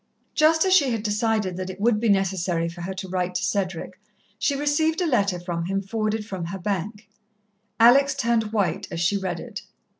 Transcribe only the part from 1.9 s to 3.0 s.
be necessary for her